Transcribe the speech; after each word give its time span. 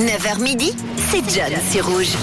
9h 0.00 0.40
midi, 0.40 0.72
c'est 1.10 1.18
John 1.18 1.52
sur 1.70 1.86
Rouge. 1.86 2.16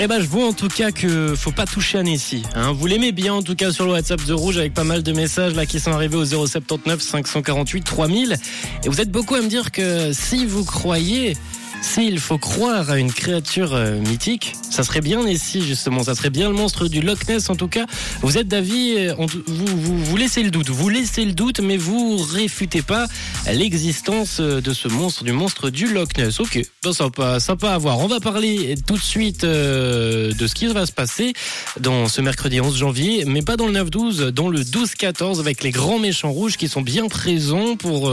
Eh 0.00 0.08
ben, 0.08 0.20
je 0.20 0.26
vois 0.26 0.48
en 0.48 0.52
tout 0.52 0.66
cas 0.66 0.90
que 0.90 1.36
faut 1.36 1.52
pas 1.52 1.64
toucher 1.64 1.98
à 1.98 2.02
Nessie. 2.02 2.42
Hein. 2.56 2.72
Vous 2.72 2.88
l'aimez 2.88 3.12
bien 3.12 3.34
en 3.34 3.42
tout 3.42 3.54
cas 3.54 3.70
sur 3.70 3.84
le 3.84 3.92
WhatsApp 3.92 4.24
de 4.24 4.32
Rouge 4.32 4.58
avec 4.58 4.74
pas 4.74 4.82
mal 4.82 5.04
de 5.04 5.12
messages 5.12 5.54
là 5.54 5.64
qui 5.64 5.78
sont 5.78 5.92
arrivés 5.92 6.16
au 6.16 6.24
079 6.24 7.00
548 7.00 7.82
3000. 7.82 8.36
Et 8.82 8.88
vous 8.88 9.00
êtes 9.00 9.12
beaucoup 9.12 9.36
à 9.36 9.42
me 9.42 9.46
dire 9.46 9.70
que 9.70 10.12
si 10.12 10.44
vous 10.44 10.64
croyez 10.64 11.36
s'il 11.82 12.20
faut 12.20 12.38
croire 12.38 12.90
à 12.90 12.98
une 12.98 13.12
créature 13.12 13.74
euh, 13.74 13.98
mythique, 13.98 14.54
ça 14.70 14.84
serait 14.84 15.00
bien 15.00 15.24
Nessie 15.24 15.60
justement, 15.60 16.04
ça 16.04 16.14
serait 16.14 16.30
bien 16.30 16.48
le 16.48 16.54
monstre 16.54 16.86
du 16.86 17.00
Loch 17.02 17.28
Ness 17.28 17.50
en 17.50 17.56
tout 17.56 17.66
cas. 17.66 17.86
Vous 18.22 18.38
êtes 18.38 18.46
d'avis, 18.46 18.94
euh, 18.96 19.14
vous, 19.18 19.66
vous, 19.66 19.98
vous 19.98 20.16
laissez 20.16 20.44
le 20.44 20.50
doute, 20.50 20.70
vous 20.70 20.88
laissez 20.88 21.24
le 21.24 21.32
doute, 21.32 21.60
mais 21.60 21.76
vous 21.76 22.16
réfutez 22.18 22.82
pas 22.82 23.06
l'existence 23.52 24.38
euh, 24.40 24.60
de 24.60 24.72
ce 24.72 24.86
monstre, 24.86 25.24
du 25.24 25.32
monstre 25.32 25.70
du 25.70 25.92
Loch 25.92 26.16
Ness. 26.16 26.38
Ok, 26.38 26.62
ben, 26.84 26.92
sympa, 26.92 27.40
sympa 27.40 27.72
à 27.72 27.78
voir. 27.78 27.98
On 27.98 28.06
va 28.06 28.20
parler 28.20 28.76
tout 28.86 28.96
de 28.96 29.02
suite 29.02 29.44
de 29.44 30.46
ce 30.46 30.54
qui 30.54 30.66
va 30.68 30.86
se 30.86 30.92
passer 30.92 31.32
dans 31.80 32.06
ce 32.06 32.20
mercredi 32.20 32.60
11 32.60 32.76
janvier, 32.76 33.24
mais 33.26 33.42
pas 33.42 33.56
dans 33.56 33.66
le 33.66 33.72
9-12, 33.72 34.28
dans 34.28 34.48
le 34.48 34.60
12-14 34.60 35.40
avec 35.40 35.64
les 35.64 35.72
grands 35.72 35.98
méchants 35.98 36.30
rouges 36.30 36.56
qui 36.56 36.68
sont 36.68 36.82
bien 36.82 37.08
présents 37.08 37.76
pour, 37.76 38.12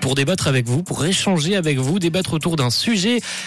pour 0.00 0.14
débattre 0.14 0.46
avec 0.46 0.66
vous, 0.66 0.82
pour 0.82 1.04
échanger 1.04 1.56
avec 1.56 1.78
vous, 1.78 1.98
débattre 1.98 2.34
autour 2.34 2.56
d'un 2.56 2.70
sujet 2.70 2.97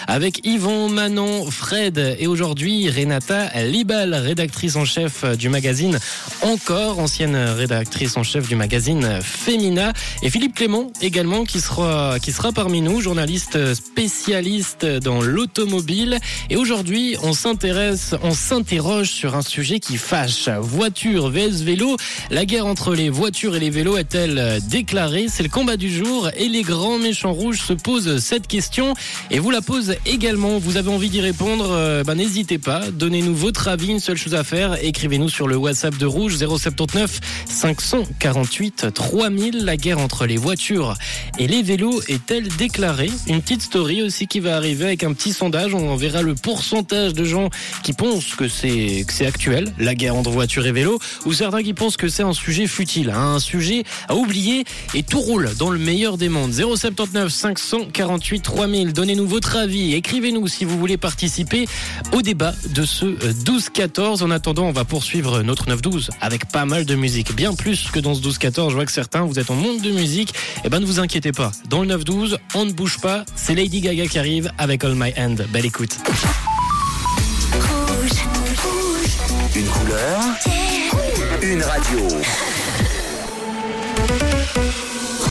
avec 0.06 0.46
Yvon, 0.46 0.88
Manon, 0.88 1.50
Fred 1.50 2.16
et 2.18 2.26
aujourd'hui 2.26 2.88
Renata 2.88 3.50
Libal, 3.64 4.14
rédactrice 4.14 4.76
en 4.76 4.84
chef 4.84 5.24
du 5.36 5.48
magazine 5.48 5.98
Encore, 6.40 6.98
ancienne 6.98 7.36
rédactrice 7.36 8.16
en 8.16 8.22
chef 8.22 8.48
du 8.48 8.56
magazine 8.56 9.20
Femina. 9.22 9.92
Et 10.22 10.30
Philippe 10.30 10.54
Clément 10.54 10.90
également 11.02 11.44
qui 11.44 11.60
sera, 11.60 12.18
qui 12.20 12.32
sera 12.32 12.52
parmi 12.52 12.80
nous, 12.80 13.00
journaliste 13.00 13.74
spécialiste 13.74 14.86
dans 14.86 15.20
l'automobile. 15.20 16.18
Et 16.48 16.56
aujourd'hui 16.56 17.16
on 17.22 17.32
s'intéresse, 17.32 18.14
on 18.22 18.32
s'interroge 18.32 19.10
sur 19.10 19.34
un 19.34 19.42
sujet 19.42 19.80
qui 19.80 19.98
fâche. 19.98 20.48
Voiture 20.60 21.30
vs 21.30 21.62
vélo, 21.62 21.96
la 22.30 22.46
guerre 22.46 22.66
entre 22.66 22.94
les 22.94 23.10
voitures 23.10 23.56
et 23.56 23.60
les 23.60 23.70
vélos 23.70 23.98
est-elle 23.98 24.60
déclarée? 24.68 25.26
C'est 25.28 25.42
le 25.42 25.48
combat 25.48 25.76
du 25.76 25.94
jour 25.94 26.30
et 26.36 26.48
les 26.48 26.62
grands 26.62 26.98
méchants 26.98 27.32
rouges 27.32 27.60
se 27.60 27.72
posent 27.72 28.18
cette 28.18 28.46
question. 28.46 28.94
Et 29.30 29.38
vous 29.42 29.50
la 29.50 29.60
pose 29.60 29.96
également. 30.06 30.58
Vous 30.58 30.76
avez 30.76 30.88
envie 30.88 31.10
d'y 31.10 31.20
répondre 31.20 31.70
euh, 31.72 32.04
bah, 32.04 32.14
N'hésitez 32.14 32.58
pas. 32.58 32.92
Donnez-nous 32.92 33.34
votre 33.34 33.66
avis. 33.66 33.88
Une 33.88 33.98
seule 33.98 34.16
chose 34.16 34.36
à 34.36 34.44
faire. 34.44 34.78
Écrivez-nous 34.80 35.28
sur 35.28 35.48
le 35.48 35.56
WhatsApp 35.56 35.98
de 35.98 36.06
Rouge 36.06 36.36
079 36.36 37.18
548 37.48 38.94
3000. 38.94 39.64
La 39.64 39.76
guerre 39.76 39.98
entre 39.98 40.26
les 40.26 40.36
voitures 40.36 40.94
et 41.40 41.48
les 41.48 41.62
vélos 41.62 42.02
est-elle 42.06 42.46
déclarée? 42.54 43.10
Une 43.26 43.42
petite 43.42 43.62
story 43.62 44.02
aussi 44.02 44.28
qui 44.28 44.38
va 44.38 44.54
arriver 44.54 44.84
avec 44.84 45.02
un 45.02 45.12
petit 45.12 45.32
sondage. 45.32 45.74
On 45.74 45.96
verra 45.96 46.22
le 46.22 46.36
pourcentage 46.36 47.12
de 47.12 47.24
gens 47.24 47.50
qui 47.82 47.94
pensent 47.94 48.36
que 48.36 48.46
c'est 48.46 49.04
que 49.04 49.12
c'est 49.12 49.26
actuel, 49.26 49.72
la 49.80 49.96
guerre 49.96 50.14
entre 50.14 50.30
voitures 50.30 50.66
et 50.66 50.72
vélos, 50.72 51.00
ou 51.26 51.32
certains 51.32 51.64
qui 51.64 51.74
pensent 51.74 51.96
que 51.96 52.08
c'est 52.08 52.22
un 52.22 52.32
sujet 52.32 52.68
futile, 52.68 53.10
un 53.10 53.40
sujet 53.40 53.82
à 54.08 54.14
oublier 54.14 54.64
et 54.94 55.02
tout 55.02 55.20
roule 55.20 55.50
dans 55.58 55.70
le 55.70 55.80
meilleur 55.80 56.16
des 56.16 56.28
mondes. 56.28 56.52
079 56.52 57.32
548 57.32 58.40
3000. 58.40 58.92
Donnez-nous 58.92 59.31
votre 59.32 59.56
avis. 59.56 59.94
Écrivez-nous 59.94 60.46
si 60.46 60.66
vous 60.66 60.78
voulez 60.78 60.98
participer 60.98 61.66
au 62.12 62.20
débat 62.20 62.52
de 62.74 62.84
ce 62.84 63.06
12-14. 63.06 64.22
En 64.22 64.30
attendant, 64.30 64.64
on 64.64 64.72
va 64.72 64.84
poursuivre 64.84 65.40
notre 65.42 65.74
9-12 65.74 66.10
avec 66.20 66.48
pas 66.48 66.66
mal 66.66 66.84
de 66.84 66.94
musique. 66.94 67.34
Bien 67.34 67.54
plus 67.54 67.88
que 67.90 67.98
dans 67.98 68.14
ce 68.14 68.20
12-14. 68.20 68.68
Je 68.68 68.74
vois 68.74 68.84
que 68.84 68.92
certains, 68.92 69.22
vous 69.22 69.38
êtes 69.38 69.50
en 69.50 69.54
monde 69.54 69.80
de 69.80 69.90
musique. 69.90 70.34
Eh 70.64 70.68
ben, 70.68 70.80
ne 70.80 70.84
vous 70.84 71.00
inquiétez 71.00 71.32
pas. 71.32 71.50
Dans 71.70 71.82
le 71.82 71.96
9-12, 71.96 72.36
on 72.54 72.66
ne 72.66 72.72
bouge 72.72 72.98
pas. 73.00 73.24
C'est 73.34 73.54
Lady 73.54 73.80
Gaga 73.80 74.06
qui 74.06 74.18
arrive 74.18 74.52
avec 74.58 74.84
All 74.84 74.94
My 74.94 75.14
Hand. 75.16 75.46
Belle 75.50 75.64
écoute. 75.64 75.96
Rouge, 77.54 78.10
Une 79.56 79.66
couleur, 79.66 80.20
une 81.40 81.62
radio. 81.62 82.08